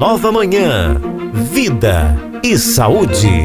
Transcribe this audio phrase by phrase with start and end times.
[0.00, 0.94] Nova Manhã,
[1.32, 3.42] Vida e Saúde.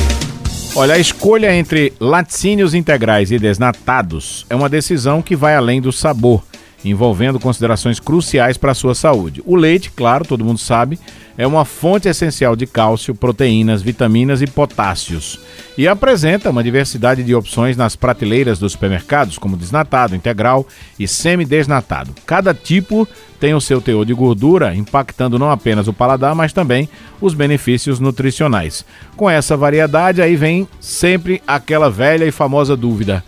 [0.76, 5.92] Olha, a escolha entre laticínios integrais e desnatados é uma decisão que vai além do
[5.92, 6.46] sabor,
[6.86, 9.42] envolvendo considerações cruciais para a sua saúde.
[9.48, 11.00] O leite, claro, todo mundo sabe,
[11.38, 15.40] é uma fonte essencial de cálcio, proteínas, vitaminas e potássios.
[15.78, 20.68] E apresenta uma diversidade de opções nas prateleiras dos supermercados, como desnatado, integral
[21.00, 22.14] e semi-desnatado.
[22.26, 23.08] Cada tipo
[23.40, 26.88] tem o seu teor de gordura, impactando não apenas o paladar, mas também
[27.20, 28.86] os benefícios nutricionais.
[29.16, 33.24] Com essa variedade, aí vem sempre aquela velha e famosa dúvida: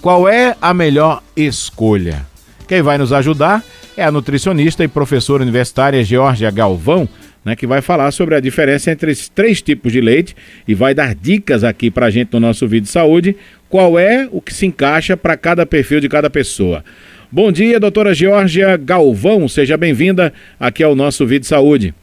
[0.00, 2.26] qual é a melhor escolha?
[2.66, 3.62] Quem vai nos ajudar
[3.96, 7.08] é a nutricionista e professora universitária Georgia Galvão
[7.44, 10.36] né, que vai falar sobre a diferença entre esses três tipos de leite
[10.66, 13.36] e vai dar dicas aqui para a gente no nosso vídeo de saúde,
[13.68, 16.84] qual é o que se encaixa para cada perfil de cada pessoa.
[17.30, 21.94] Bom dia, doutora Georgia Galvão, seja bem-vinda aqui ao nosso vídeo de saúde.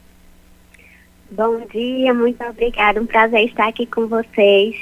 [1.30, 4.76] Bom dia, muito obrigada, um prazer estar aqui com vocês.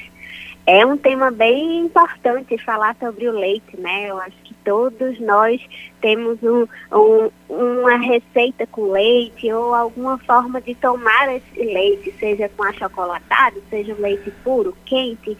[0.67, 4.09] É um tema bem importante falar sobre o leite, né?
[4.09, 5.61] Eu acho que todos nós
[6.01, 12.49] temos um, um, uma receita com leite ou alguma forma de tomar esse leite, seja
[12.57, 15.37] com achocolatado, seja leite puro, quente,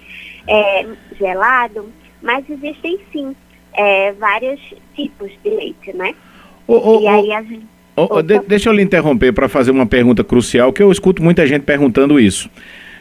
[0.47, 0.85] é,
[1.17, 1.89] gelado,
[2.21, 3.35] mas existem sim
[3.73, 4.59] é, vários
[4.95, 6.13] tipos de leite, né?
[6.67, 7.65] Oh, oh, e aí a gente...
[7.95, 11.47] Oh, de, deixa eu lhe interromper para fazer uma pergunta crucial, que eu escuto muita
[11.47, 12.49] gente perguntando isso.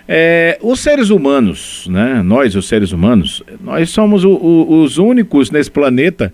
[0.06, 5.50] É, os seres humanos, né, nós, os seres humanos, nós somos o, o, os únicos
[5.50, 6.32] nesse planeta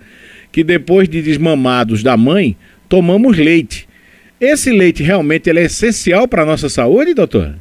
[0.51, 2.57] que depois de desmamados da mãe,
[2.89, 3.89] tomamos leite.
[4.41, 7.55] Esse leite realmente ele é essencial para a nossa saúde, doutor?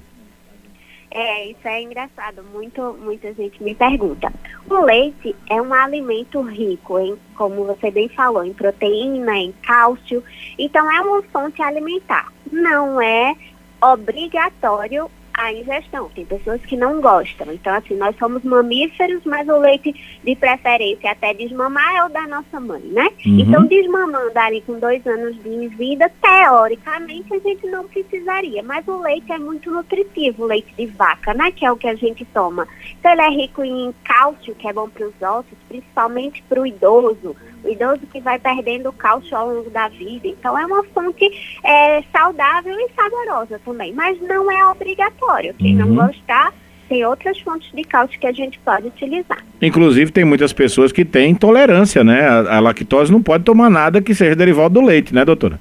[1.11, 2.43] É, isso é engraçado.
[2.53, 4.31] Muito, muita gente me pergunta.
[4.69, 10.23] O leite é um alimento rico em, como você bem falou, em proteína, em cálcio.
[10.57, 12.31] Então é uma fonte alimentar.
[12.51, 13.35] Não é
[13.81, 16.09] obrigatório a ingestão.
[16.09, 17.51] Tem pessoas que não gostam.
[17.53, 22.27] Então, assim, nós somos mamíferos, mas o leite de preferência até desmamar é o da
[22.27, 23.09] nossa mãe, né?
[23.25, 23.39] Uhum.
[23.39, 28.61] Então, desmamando ali com dois anos de vida, teoricamente a gente não precisaria.
[28.61, 31.51] Mas o leite é muito nutritivo, o leite de vaca, né?
[31.51, 32.67] Que é o que a gente toma.
[32.99, 36.67] Então, ele é rico em cálcio, que é bom para os ossos, principalmente para o
[36.67, 37.35] idoso
[37.65, 40.27] idoso que vai perdendo cálcio ao longo da vida.
[40.27, 41.29] Então é uma fonte
[41.63, 45.53] é, saudável e saborosa também, mas não é obrigatório.
[45.55, 45.93] Quem uhum.
[45.93, 46.53] não gostar,
[46.87, 49.45] tem outras fontes de cálcio que a gente pode utilizar.
[49.61, 52.27] Inclusive tem muitas pessoas que têm intolerância, né?
[52.27, 55.59] A, a lactose não pode tomar nada que seja derivado do leite, né, doutora?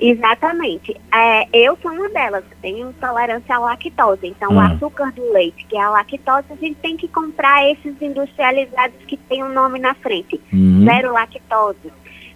[0.00, 0.96] Exatamente.
[1.12, 4.26] É, eu sou uma delas, tenho intolerância à lactose.
[4.26, 4.68] Então, o ah.
[4.68, 9.16] açúcar do leite, que é a lactose, a gente tem que comprar esses industrializados que
[9.16, 10.40] tem o um nome na frente.
[10.52, 10.84] Uhum.
[10.84, 11.92] Zero lactose.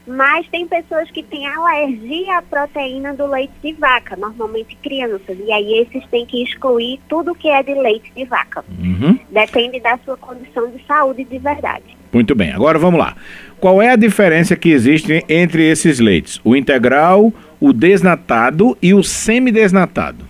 [0.06, 5.38] Mas tem pessoas que têm alergia à proteína do leite de vaca, normalmente crianças.
[5.42, 8.62] E aí esses têm que excluir tudo que é de leite de vaca.
[8.78, 9.19] Uhum.
[9.31, 11.96] Depende da sua condição de saúde de verdade.
[12.12, 13.16] Muito bem, agora vamos lá.
[13.58, 16.38] Qual é a diferença que existe entre esses leites?
[16.44, 17.32] O integral,
[17.64, 20.28] o desnatado e o semidesnatado.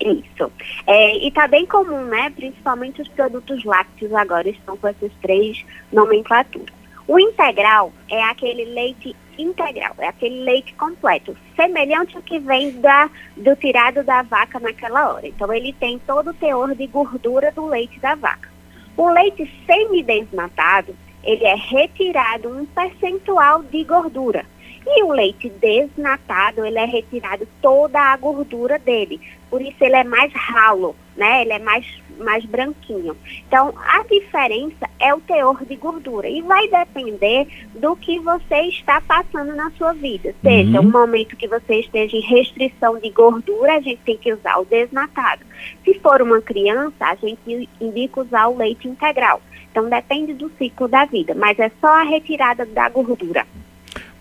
[0.00, 0.50] Isso.
[0.86, 2.30] É, e está bem comum, né?
[2.30, 6.74] Principalmente os produtos lácteos agora estão com essas três nomenclaturas.
[7.06, 13.10] O integral é aquele leite integral, é aquele leite completo, semelhante ao que vem da,
[13.36, 15.28] do tirado da vaca naquela hora.
[15.28, 18.48] Então ele tem todo o teor de gordura do leite da vaca.
[18.96, 24.46] O leite semidesnatado, ele é retirado um percentual de gordura.
[24.86, 29.20] E o leite desnatado, ele é retirado toda a gordura dele.
[29.48, 31.42] Por isso ele é mais ralo, né?
[31.42, 31.86] Ele é mais,
[32.18, 33.16] mais branquinho.
[33.46, 36.28] Então, a diferença é o teor de gordura.
[36.28, 40.34] E vai depender do que você está passando na sua vida.
[40.42, 40.86] Seja uhum.
[40.86, 44.64] um momento que você esteja em restrição de gordura, a gente tem que usar o
[44.64, 45.42] desnatado.
[45.84, 49.40] Se for uma criança, a gente indica usar o leite integral.
[49.70, 53.46] Então, depende do ciclo da vida, mas é só a retirada da gordura.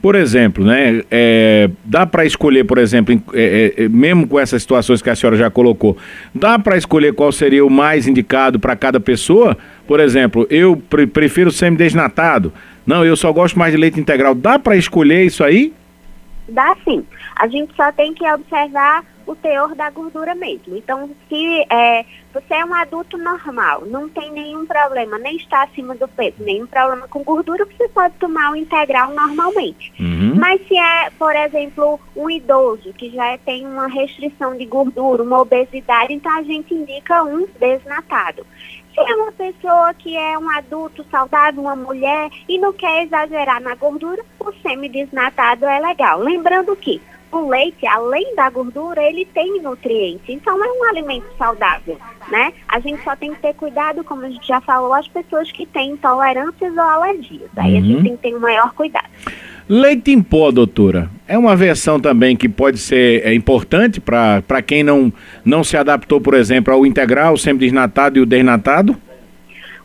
[0.04, 5.02] Por exemplo, né, é, dá para escolher, por exemplo, é, é, mesmo com essas situações
[5.02, 5.96] que a senhora já colocou,
[6.36, 9.58] dá para escolher qual seria o mais indicado para cada pessoa?
[9.88, 12.52] Por exemplo, eu pre prefiro semi-desnatado.
[12.86, 14.36] Não, eu só gosto mais de leite integral.
[14.36, 15.72] Dá para escolher isso aí?
[16.50, 17.06] Dá sim.
[17.38, 20.76] A gente só tem que observar o teor da gordura mesmo.
[20.76, 25.96] Então, se é, você é um adulto normal, não tem nenhum problema, nem está acima
[25.96, 29.94] do peso, nenhum problema com gordura, você pode tomar o integral normalmente.
[30.00, 30.36] Uhum.
[30.36, 35.42] Mas se é, por exemplo, um idoso que já tem uma restrição de gordura, uma
[35.42, 38.46] obesidade, então a gente indica um desnatado.
[38.94, 43.60] Se é uma pessoa que é um adulto saudável, uma mulher, e não quer exagerar
[43.60, 46.20] na gordura, o semidesnatado é legal.
[46.20, 47.02] Lembrando que
[47.38, 50.28] o leite, além da gordura, ele tem nutrientes.
[50.28, 51.98] Então é um alimento saudável,
[52.30, 52.54] né?
[52.68, 55.66] A gente só tem que ter cuidado, como a gente já falou, as pessoas que
[55.66, 57.50] têm intolerâncias ou alergias.
[57.58, 57.78] Aí uhum.
[57.78, 58.04] a gente uhum.
[58.04, 59.08] tem que ter um maior cuidado.
[59.68, 64.84] Leite em pó, doutora, é uma versão também que pode ser é, importante para quem
[64.84, 65.12] não,
[65.46, 68.96] não se adaptou, por exemplo, ao integral, semi-desnatado e o desnatado?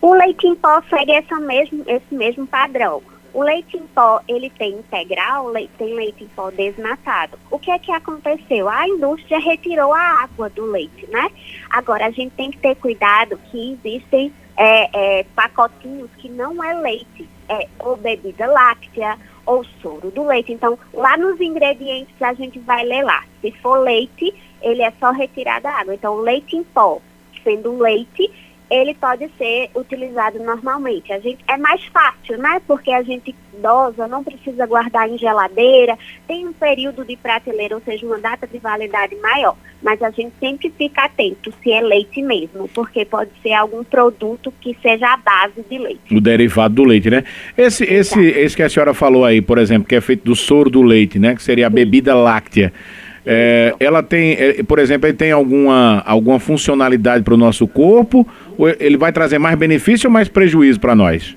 [0.00, 3.00] O leite em pó segue essa mesmo, esse mesmo padrão.
[3.38, 7.38] O leite em pó, ele tem integral, tem leite em pó desnatado.
[7.52, 8.68] O que é que aconteceu?
[8.68, 11.30] A indústria retirou a água do leite, né?
[11.70, 16.74] Agora, a gente tem que ter cuidado que existem é, é, pacotinhos que não é
[16.80, 20.52] leite, é ou bebida láctea, ou soro do leite.
[20.52, 23.22] Então, lá nos ingredientes a gente vai ler lá.
[23.40, 25.94] Se for leite, ele é só retirar da água.
[25.94, 27.00] Então, leite em pó,
[27.44, 28.32] sendo leite,
[28.70, 31.12] ele pode ser utilizado normalmente.
[31.12, 32.60] A gente é mais fácil, né?
[32.66, 37.82] Porque a gente idosa não precisa guardar em geladeira, tem um período de prateleira, ou
[37.82, 39.56] seja, uma data de validade maior.
[39.82, 44.52] Mas a gente sempre fica atento se é leite mesmo, porque pode ser algum produto
[44.60, 46.14] que seja a base de leite.
[46.14, 47.24] O derivado do leite, né?
[47.56, 50.70] Esse, esse, esse que a senhora falou aí, por exemplo, que é feito do soro
[50.70, 51.34] do leite, né?
[51.34, 52.72] Que seria a bebida láctea.
[53.30, 58.26] É, ela tem, é, por exemplo, ele tem alguma, alguma funcionalidade para o nosso corpo?
[58.78, 61.36] Ele vai trazer mais benefício ou mais prejuízo para nós?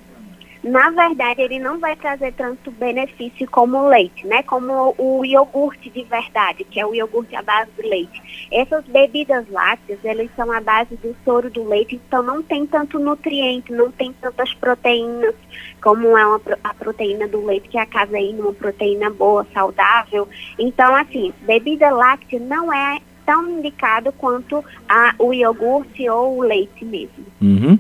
[0.64, 4.44] na verdade, ele não vai trazer tanto benefício como o leite, né?
[4.44, 8.48] Como o iogurte de verdade, que é o iogurte à base de leite.
[8.52, 13.00] Essas bebidas lácteas, elas são à base do soro do leite, então não tem tanto
[13.00, 15.34] nutriente, não tem tantas proteínas
[15.82, 20.30] como é uma, a proteína do leite, que é a caseína, uma proteína boa, saudável.
[20.60, 26.84] Então, assim, bebida láctea não é tão indicado quanto a, o iogurte ou o leite
[26.84, 27.26] mesmo.
[27.42, 27.80] Uhum.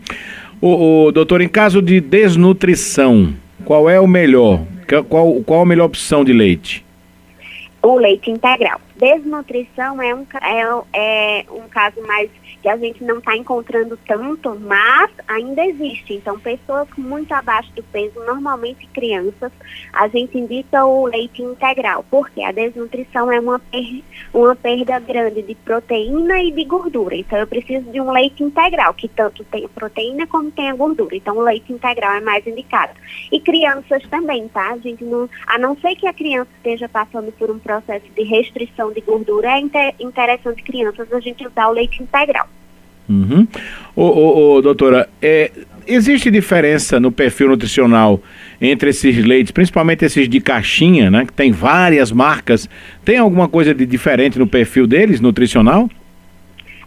[0.61, 3.33] O, o, doutor, em caso de desnutrição,
[3.65, 4.61] qual é o melhor?
[5.09, 6.85] Qual, qual a melhor opção de leite?
[7.81, 8.79] O leite integral.
[8.97, 12.29] Desnutrição é um, é, é um caso mais
[12.61, 16.13] que a gente não está encontrando tanto, mas ainda existe.
[16.13, 19.51] Então, pessoas muito abaixo do peso, normalmente crianças,
[19.93, 24.03] a gente indica o leite integral, porque a desnutrição é uma, per
[24.33, 27.15] uma perda grande de proteína e de gordura.
[27.15, 31.15] Então, eu preciso de um leite integral, que tanto tem proteína como tem a gordura.
[31.15, 32.93] Então, o leite integral é mais indicado.
[33.31, 34.71] E crianças também, tá?
[34.71, 38.23] A gente não, a não ser que a criança esteja passando por um processo de
[38.23, 42.40] restrição de gordura, é inter interessante crianças a gente usar o leite integral.
[43.11, 43.45] Uhum.
[43.93, 45.51] Ô, ô, ô, doutora, é,
[45.85, 48.21] existe diferença no perfil nutricional
[48.61, 51.25] entre esses leites, principalmente esses de caixinha, né?
[51.25, 52.69] Que tem várias marcas.
[53.03, 55.89] Tem alguma coisa de diferente no perfil deles, nutricional?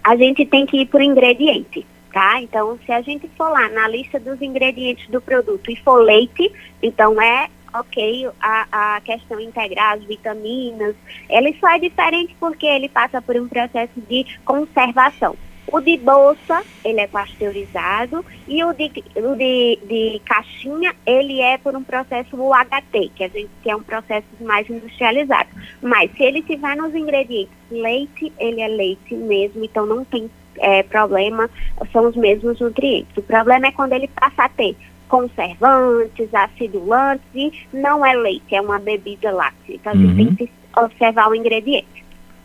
[0.03, 2.41] A gente tem que ir por ingrediente, tá?
[2.41, 6.51] Então, se a gente for lá na lista dos ingredientes do produto e for leite,
[6.83, 8.67] então é ok a,
[8.97, 10.95] a questão integral, as vitaminas.
[11.29, 15.37] Ele só é diferente porque ele passa por um processo de conservação.
[15.75, 21.59] O de bolsa, ele é pasteurizado e o de, o de, de caixinha, ele é
[21.59, 25.49] por um processo UHT, que, a gente, que é um processo mais industrializado.
[25.83, 30.85] Mas se ele tiver nos ingredientes leite, ele é leite mesmo, então não tem é,
[30.85, 31.51] problema,
[31.91, 33.17] são os mesmos nutrientes.
[33.17, 34.77] O problema é quando ele passa a ter
[35.09, 39.75] conservantes, acidulantes e não é leite, é uma bebida láctea.
[39.75, 40.17] Então a gente uhum.
[40.37, 41.94] tem que observar o ingrediente.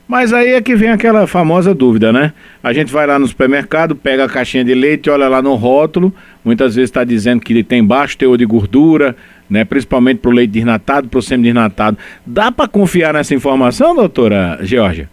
[0.09, 2.33] Mas aí é que vem aquela famosa dúvida, né?
[2.63, 6.11] A gente vai lá no supermercado, pega a caixinha de leite, olha lá no rótulo,
[6.43, 9.15] muitas vezes está dizendo que ele tem baixo teor de gordura,
[9.47, 9.63] né?
[9.63, 11.95] Principalmente para o leite desnatado, para o semi-desnatado.
[12.25, 15.07] Dá para confiar nessa informação, doutora Georgia?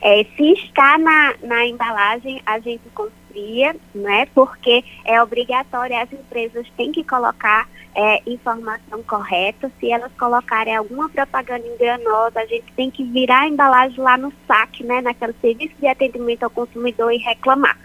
[0.00, 4.26] É, se está na, na embalagem, a gente confia, né?
[4.34, 9.70] Porque é obrigatório, as empresas têm que colocar é, informação correta.
[9.78, 14.32] Se elas colocarem alguma propaganda enganosa, a gente tem que virar a embalagem lá no
[14.46, 17.76] saque, né, naquele serviço de atendimento ao consumidor e reclamar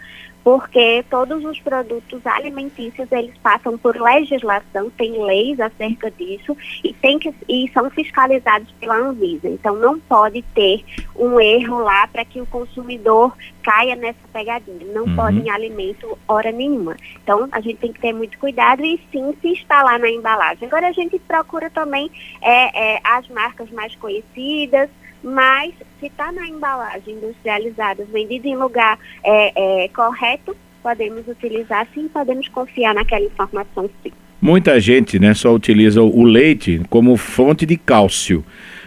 [0.44, 7.18] porque todos os produtos alimentícios eles passam por legislação, tem leis acerca disso e tem
[7.18, 9.48] que e são fiscalizados pela Anvisa.
[9.48, 10.84] Então não pode ter
[11.16, 14.86] um erro lá para que o consumidor caia nessa pegadinha.
[14.92, 15.16] Não uhum.
[15.16, 16.94] pode em alimento hora nenhuma.
[17.22, 20.68] Então a gente tem que ter muito cuidado e sim se está lá na embalagem.
[20.68, 22.10] Agora a gente procura também
[22.42, 24.90] é, é, as marcas mais conhecidas
[25.24, 32.08] mas se está na embalagem industrializada, vendida em lugar é, é, correto, podemos utilizar sim,
[32.08, 34.12] podemos confiar naquela informação sim.
[34.40, 38.44] Muita gente né, só utiliza o leite como fonte de cálcio.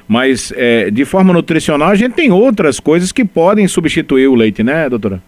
[0.08, 4.63] Mas é, de forma nutricional a gente tem outras coisas que podem substituir o leite,
[4.63, 5.22] né, doutora?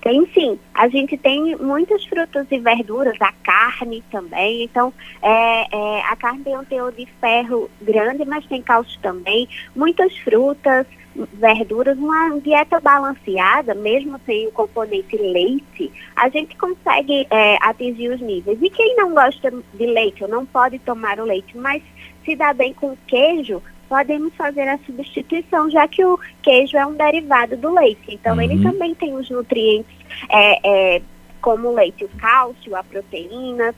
[0.00, 0.58] Tem sim.
[0.72, 4.62] A gente tem muitas frutas e verduras, a carne também.
[4.62, 9.48] Então, é, é, a carne tem um teor de ferro grande, mas tem cálcio também.
[9.74, 10.86] Muitas frutas,
[11.34, 18.20] verduras, uma dieta balanceada, mesmo sem o componente leite, a gente consegue é, atingir os
[18.20, 18.58] níveis.
[18.62, 21.82] E quem não gosta de leite ou não pode tomar o leite, mas
[22.24, 26.94] se dá bem com queijo, podemos fazer a substituição, já que o queijo é um
[26.94, 28.00] derivado do leite.
[28.08, 28.42] Então, uhum.
[28.42, 29.96] ele também tem os nutrientes,
[30.28, 31.02] é, é,
[31.40, 33.74] como o leite, o cálcio, a proteína.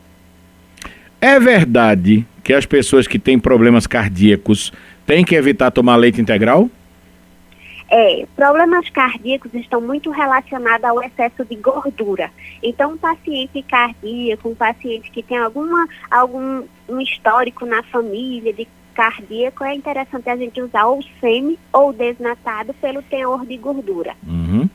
[1.21, 4.73] É verdade que as pessoas que têm problemas cardíacos
[5.07, 6.69] têm que evitar tomar leite integral?
[7.93, 12.31] É, problemas cardíacos estão muito relacionados ao excesso de gordura.
[12.63, 18.67] Então, um paciente cardíaco, um paciente que tem alguma, algum um histórico na família de
[18.91, 24.15] cardíaco, é interessante a gente usar ou semi ou desnatado pelo teor de gordura.
[24.27, 24.69] Uhum.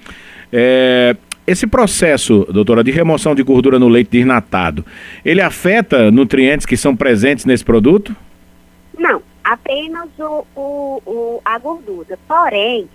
[0.51, 1.15] É,
[1.47, 4.83] esse processo, doutora, de remoção de gordura no leite desnatado,
[5.23, 8.15] ele afeta nutrientes que são presentes nesse produto?
[8.97, 12.17] Não, apenas o, o, o, a gordura.
[12.27, 12.89] Porém,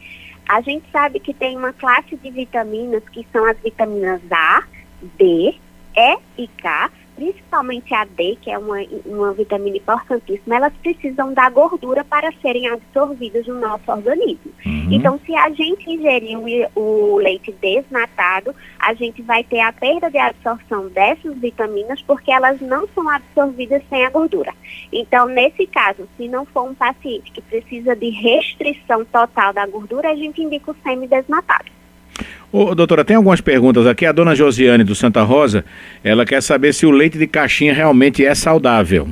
[0.49, 4.65] a gente sabe que tem uma classe de vitaminas que são as vitaminas A,
[5.17, 5.55] D,
[5.97, 11.51] E e K, principalmente a D, que é uma, uma vitamina importantíssima, elas precisam da
[11.51, 14.51] gordura para serem absorvidas no nosso organismo.
[14.65, 14.89] Uhum.
[14.91, 20.11] Então, se a gente ingerir o, o, leite desnatado, a gente vai ter a perda
[20.11, 24.55] de absorção dessas vitaminas porque elas não são absorvidas sem a gordura.
[24.91, 30.11] Então, nesse caso, se não for um paciente que precisa de restrição total da gordura,
[30.11, 31.80] a gente indica o semi-desnatado.
[32.53, 34.05] Ô, doutora, tem algumas perguntas aqui.
[34.05, 35.65] A dona Josiane do Santa Rosa,
[36.03, 39.09] ela quer saber se o leite de caixinha realmente é saudável.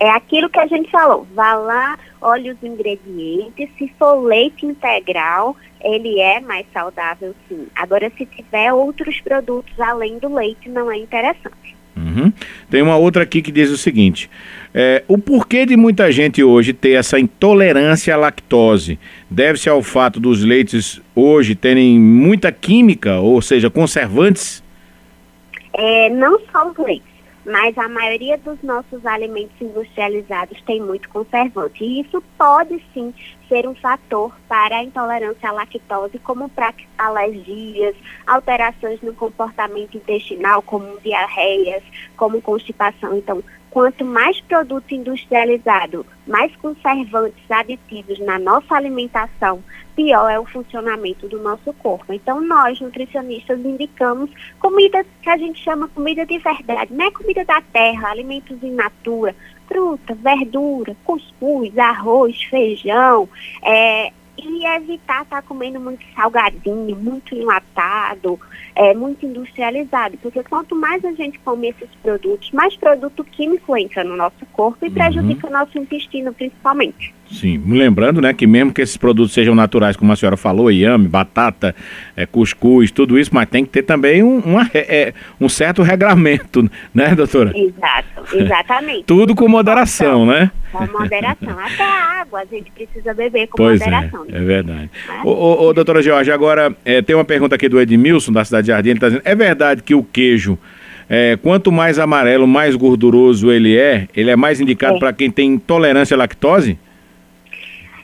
[0.00, 1.26] É aquilo que a gente falou.
[1.34, 3.68] Vá lá, olhe os ingredientes.
[3.78, 7.68] Se for leite integral, ele é mais saudável, sim.
[7.74, 11.77] Agora, se tiver outros produtos além do leite, não é interessante.
[12.18, 12.32] Uhum.
[12.70, 14.30] Tem uma outra aqui que diz o seguinte:
[14.74, 18.98] é, o porquê de muita gente hoje ter essa intolerância à lactose
[19.30, 24.62] deve-se ao fato dos leites hoje terem muita química, ou seja, conservantes?
[25.72, 27.06] É, não só os leites,
[27.46, 31.84] mas a maioria dos nossos alimentos industrializados tem muito conservante.
[31.84, 33.12] E isso pode sim
[33.48, 40.62] ser um fator para a intolerância à lactose, como para alergias, alterações no comportamento intestinal,
[40.62, 41.82] como diarreias,
[42.16, 43.16] como constipação.
[43.16, 49.62] Então, quanto mais produto industrializado, mais conservantes aditivos na nossa alimentação,
[49.94, 52.12] pior é o funcionamento do nosso corpo.
[52.12, 57.44] Então, nós, nutricionistas, indicamos comida que a gente chama comida de verdade, não é comida
[57.44, 59.34] da terra, alimentos in natura,
[59.68, 63.28] fruta, verdura, cuscuz, arroz, feijão,
[63.62, 68.38] é, e evitar estar tá comendo muito salgadinho, muito enlatado,
[68.74, 74.04] é, muito industrializado, porque quanto mais a gente come esses produtos, mais produto químico entra
[74.04, 75.52] no nosso corpo e prejudica uhum.
[75.52, 77.14] o nosso intestino, principalmente.
[77.30, 81.06] Sim, lembrando, né, que mesmo que esses produtos sejam naturais, como a senhora falou, iame,
[81.06, 81.74] batata,
[82.16, 86.68] é, cuscuz, tudo isso, mas tem que ter também um, uma, é, um certo regramento,
[86.94, 87.52] né, doutora?
[87.54, 89.04] Exato, exatamente.
[89.04, 90.50] tudo com moderação, né?
[90.72, 91.58] Com moderação.
[91.60, 94.24] Até a água a gente precisa beber com pois é, moderação.
[94.32, 94.90] É, é verdade.
[95.08, 95.26] É?
[95.26, 98.66] Ô, ô, ô, doutora George, agora é, tem uma pergunta aqui do Edmilson, da cidade
[98.66, 100.58] de Jardim, ele está dizendo, é verdade que o queijo
[101.10, 104.98] é, quanto mais amarelo, mais gorduroso ele é, ele é mais indicado é.
[104.98, 106.78] para quem tem intolerância à lactose?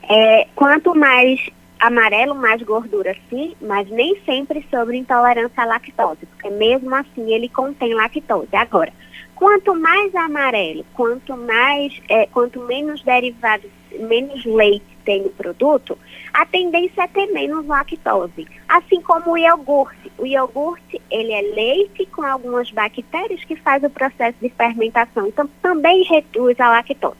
[0.08, 1.40] É, quanto mais
[1.80, 7.48] amarelo, mais gordura sim, mas nem sempre sobre intolerância à lactose, porque mesmo assim ele
[7.48, 8.54] contém lactose.
[8.54, 8.92] Agora,
[9.34, 15.98] quanto mais amarelo, quanto mais, é, quanto menos derivados, menos leite tem no produto,
[16.32, 18.46] a tendência é ter menos lactose.
[18.68, 20.10] Assim como o iogurte.
[20.16, 25.26] O iogurte, ele é leite com algumas bactérias que faz o processo de fermentação.
[25.28, 27.16] Então, também reduz a lactose.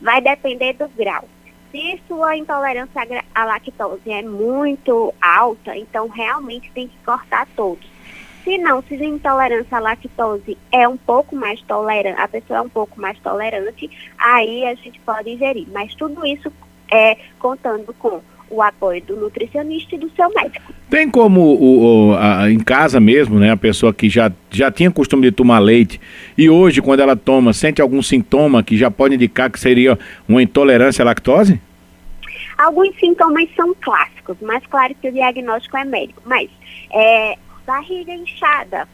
[0.00, 1.24] Vai depender do grau
[1.74, 7.84] se sua intolerância à lactose é muito alta, então realmente tem que cortar todos.
[8.44, 12.62] Se não, se a intolerância à lactose é um pouco mais tolerante, a pessoa é
[12.62, 15.66] um pouco mais tolerante, aí a gente pode ingerir.
[15.72, 16.52] Mas tudo isso
[16.92, 18.20] é contando com
[18.50, 20.72] o apoio do nutricionista e do seu médico.
[20.88, 24.90] Tem como o, o a, em casa mesmo, né, a pessoa que já, já tinha
[24.90, 26.00] costume de tomar leite
[26.36, 29.98] e hoje, quando ela toma, sente algum sintoma que já pode indicar que seria
[30.28, 31.60] uma intolerância à lactose?
[32.56, 36.22] Alguns sintomas são clássicos, mas claro que o diagnóstico é médico.
[36.24, 36.48] Mas
[36.92, 37.36] é,
[37.66, 38.86] barriga inchada,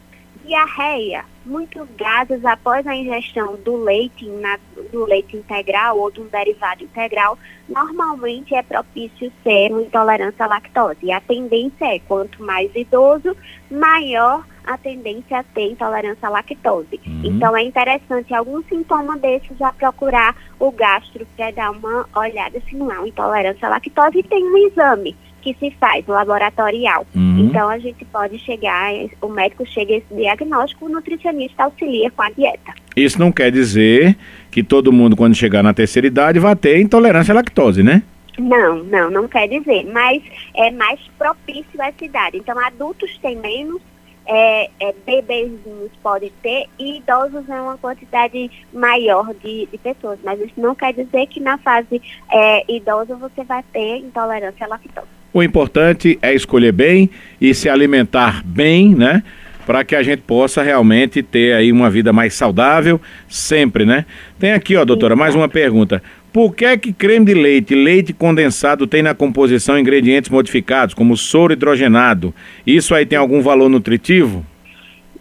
[0.45, 4.59] diarreia, muitos gases após a ingestão do leite, na,
[4.91, 10.47] do leite integral ou de um derivado integral, normalmente é propício ser uma intolerância à
[10.47, 10.99] lactose.
[11.03, 13.35] E a tendência é, quanto mais idoso,
[13.69, 16.99] maior a tendência a ter intolerância à lactose.
[17.05, 17.21] Uhum.
[17.23, 22.75] Então é interessante algum sintoma desses já procurar o gastro para dar uma olhada se
[22.75, 27.05] não uma intolerância à lactose e tem um exame que se faz laboratorial.
[27.15, 27.47] Uhum.
[27.49, 32.21] Então a gente pode chegar, o médico chega a esse diagnóstico, o nutricionista auxilia com
[32.21, 32.73] a dieta.
[32.95, 34.17] Isso não quer dizer
[34.49, 38.03] que todo mundo, quando chegar na terceira idade, vai ter intolerância à lactose, né?
[38.37, 40.21] Não, não, não quer dizer, mas
[40.55, 42.37] é mais propício a essa idade.
[42.37, 43.81] Então adultos têm menos,
[44.25, 50.19] é, é, bebezinhos podem ter e idosos é uma quantidade maior de, de, pessoas.
[50.23, 54.69] Mas isso não quer dizer que na fase é, idosa você vai ter intolerância à
[54.69, 55.20] lactose.
[55.33, 57.09] O importante é escolher bem
[57.39, 59.23] e se alimentar bem, né?
[59.65, 64.05] Para que a gente possa realmente ter aí uma vida mais saudável, sempre, né?
[64.37, 66.03] Tem aqui, ó, doutora, mais uma pergunta.
[66.33, 71.53] Por que que creme de leite, leite condensado tem na composição ingredientes modificados, como soro
[71.53, 72.33] hidrogenado?
[72.67, 74.45] Isso aí tem algum valor nutritivo?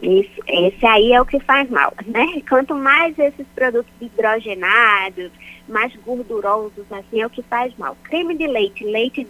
[0.03, 2.27] Isso, esse aí é o que faz mal, né?
[2.49, 5.31] Quanto mais esses produtos hidrogenados,
[5.69, 7.97] mais gordurosos, assim, é o que faz mal.
[8.05, 9.27] Creme de leite, leite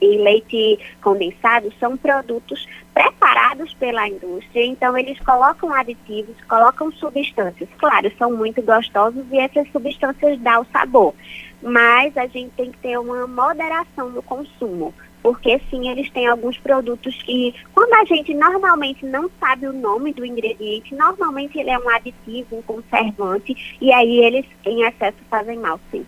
[0.00, 7.68] e leite condensado são produtos preparados pela indústria, então eles colocam aditivos, colocam substâncias.
[7.78, 11.14] Claro, são muito gostosos e essas substâncias dão sabor,
[11.62, 14.92] mas a gente tem que ter uma moderação no consumo,
[15.22, 20.12] porque sim, eles têm alguns produtos que, quando a gente normalmente não sabe o nome
[20.12, 25.58] do ingrediente, normalmente ele é um aditivo, um conservante, e aí eles em excesso fazem
[25.58, 26.04] mal, sim.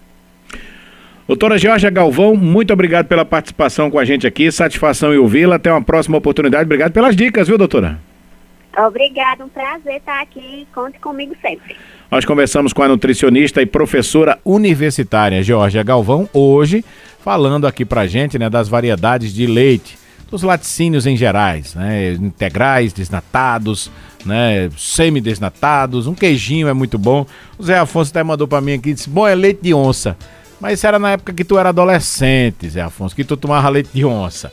[1.26, 4.52] Doutora Georgia Galvão, muito obrigado pela participação com a gente aqui.
[4.52, 5.57] Satisfação em ouvi-la.
[5.57, 6.64] Até uma próxima oportunidade.
[6.64, 7.99] Obrigado pelas dicas, viu, doutora?
[8.76, 10.66] Obrigada, um prazer estar aqui.
[10.75, 11.76] Conte comigo sempre.
[12.11, 16.85] Nós conversamos com a nutricionista e professora universitária Georgia Galvão, hoje
[17.21, 19.97] falando aqui pra gente né, das variedades de leite,
[20.31, 23.90] dos laticínios em gerais, né, integrais, desnatados,
[24.26, 27.25] né, semi-desnatados, um queijinho é muito bom.
[27.57, 30.16] O Zé Afonso até mandou para mim aqui, disse, bom, é leite de onça.
[30.64, 33.90] Mas isso era na época que tu era adolescente, Zé Afonso, que tu tomava leite
[33.92, 34.50] de onça.